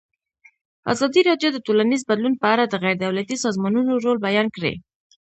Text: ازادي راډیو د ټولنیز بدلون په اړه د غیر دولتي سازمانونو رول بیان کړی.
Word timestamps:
ازادي 0.93 1.21
راډیو 1.29 1.49
د 1.53 1.57
ټولنیز 1.67 2.01
بدلون 2.09 2.33
په 2.41 2.45
اړه 2.53 2.63
د 2.67 2.73
غیر 2.83 2.95
دولتي 3.03 3.35
سازمانونو 3.45 3.91
رول 4.05 4.17
بیان 4.27 4.47
کړی. 4.55 4.73